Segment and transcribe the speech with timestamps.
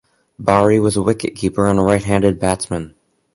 [0.39, 2.95] Bari was a wicket-keeper and right-handed batsman.